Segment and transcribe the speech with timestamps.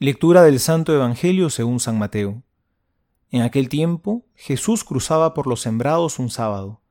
[0.00, 2.44] Lectura del Santo Evangelio según San Mateo.
[3.32, 6.82] En aquel tiempo Jesús cruzaba por los sembrados un sábado,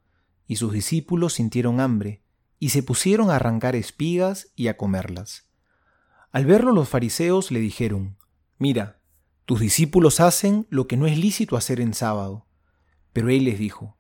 [0.46, 2.22] y sus discípulos sintieron hambre,
[2.60, 5.48] y se pusieron a arrancar espigas y a comerlas.
[6.34, 8.18] Al verlo los fariseos le dijeron,
[8.58, 9.00] Mira,
[9.46, 12.46] tus discípulos hacen lo que no es lícito hacer en sábado.
[13.14, 13.96] Pero él les dijo,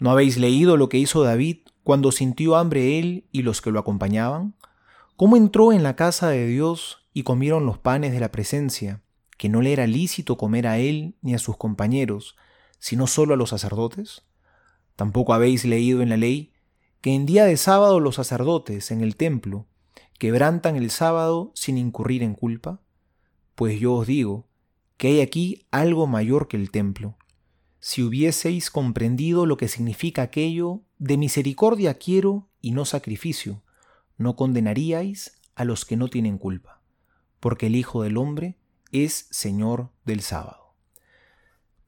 [0.00, 3.78] ¿No habéis leído lo que hizo David cuando sintió hambre él y los que lo
[3.78, 4.56] acompañaban?
[5.14, 9.02] ¿Cómo entró en la casa de Dios y comieron los panes de la presencia,
[9.36, 12.36] que no le era lícito comer a él ni a sus compañeros,
[12.78, 14.22] sino solo a los sacerdotes?
[14.96, 16.52] Tampoco habéis leído en la ley
[17.00, 19.66] que en día de sábado los sacerdotes en el templo
[20.18, 22.80] quebrantan el sábado sin incurrir en culpa?
[23.54, 24.46] Pues yo os digo
[24.96, 27.16] que hay aquí algo mayor que el templo.
[27.80, 33.64] Si hubieseis comprendido lo que significa aquello, de misericordia quiero y no sacrificio,
[34.16, 36.81] no condenaríais a los que no tienen culpa
[37.42, 38.56] porque el Hijo del Hombre
[38.92, 40.76] es Señor del sábado.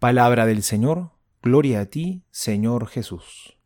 [0.00, 3.56] Palabra del Señor, gloria a ti, Señor Jesús.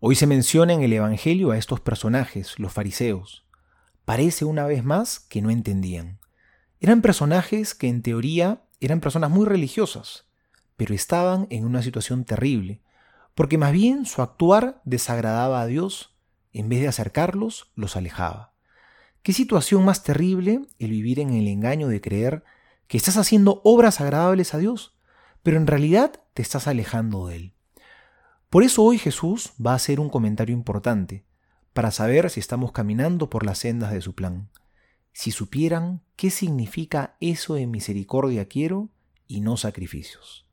[0.00, 3.46] Hoy se menciona en el Evangelio a estos personajes, los fariseos.
[4.04, 6.18] Parece una vez más que no entendían.
[6.80, 10.26] Eran personajes que en teoría eran personas muy religiosas,
[10.76, 12.82] pero estaban en una situación terrible,
[13.36, 16.18] porque más bien su actuar desagradaba a Dios,
[16.52, 18.51] en vez de acercarlos, los alejaba.
[19.22, 22.42] ¿Qué situación más terrible el vivir en el engaño de creer
[22.88, 24.96] que estás haciendo obras agradables a Dios,
[25.44, 27.54] pero en realidad te estás alejando de Él?
[28.50, 31.24] Por eso hoy Jesús va a hacer un comentario importante,
[31.72, 34.50] para saber si estamos caminando por las sendas de su plan.
[35.12, 38.90] Si supieran qué significa eso de misericordia quiero
[39.28, 40.46] y no sacrificios.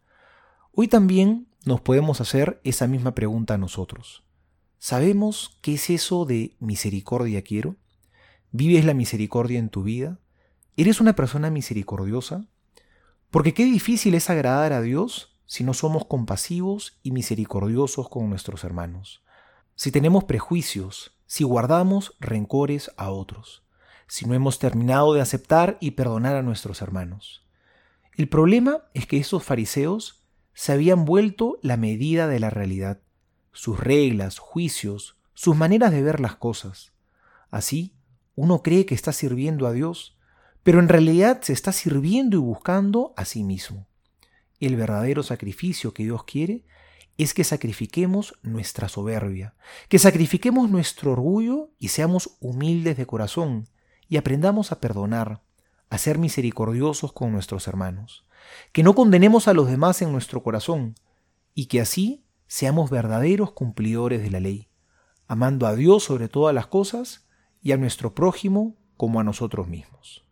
[0.74, 4.24] Hoy también nos podemos hacer esa misma pregunta a nosotros.
[4.78, 7.76] ¿Sabemos qué es eso de misericordia quiero?
[8.52, 10.18] ¿Vives la misericordia en tu vida?
[10.76, 12.46] ¿Eres una persona misericordiosa?
[13.30, 18.64] Porque qué difícil es agradar a Dios si no somos compasivos y misericordiosos con nuestros
[18.64, 19.24] hermanos.
[19.76, 23.64] Si tenemos prejuicios, si guardamos rencores a otros,
[24.08, 27.46] si no hemos terminado de aceptar y perdonar a nuestros hermanos.
[28.16, 30.24] El problema es que esos fariseos
[30.56, 33.00] se habían vuelto la medida de la realidad,
[33.54, 36.94] sus reglas, juicios, sus maneras de ver las cosas.
[37.52, 37.94] Así,
[38.40, 40.18] uno cree que está sirviendo a Dios,
[40.64, 43.90] pero en realidad se está sirviendo y buscando a sí mismo.
[44.62, 46.64] El verdadero sacrificio que Dios quiere
[47.18, 49.56] es que sacrifiquemos nuestra soberbia,
[49.90, 53.68] que sacrifiquemos nuestro orgullo y seamos humildes de corazón
[54.08, 55.42] y aprendamos a perdonar,
[55.90, 58.26] a ser misericordiosos con nuestros hermanos,
[58.72, 60.96] que no condenemos a los demás en nuestro corazón
[61.54, 64.70] y que así seamos verdaderos cumplidores de la ley,
[65.28, 67.26] amando a Dios sobre todas las cosas
[67.62, 70.26] y a nuestro prójimo como a nosotros mismos.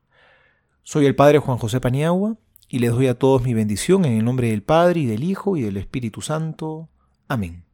[0.83, 2.37] Soy el Padre Juan José Paniagua
[2.69, 5.57] y les doy a todos mi bendición en el nombre del Padre y del Hijo
[5.57, 6.89] y del Espíritu Santo.
[7.27, 7.66] Amén.